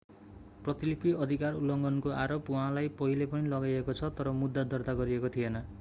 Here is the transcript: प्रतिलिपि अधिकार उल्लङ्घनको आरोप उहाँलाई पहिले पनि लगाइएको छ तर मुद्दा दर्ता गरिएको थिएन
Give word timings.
प्रतिलिपि 0.63 1.11
अधिकार 1.25 1.59
उल्लङ्घनको 1.59 2.15
आरोप 2.15 2.49
उहाँलाई 2.49 2.89
पहिले 2.99 3.27
पनि 3.27 3.53
लगाइएको 3.53 3.97
छ 4.01 4.13
तर 4.17 4.31
मुद्दा 4.39 4.63
दर्ता 4.73 4.93
गरिएको 4.95 5.33
थिएन 5.37 5.61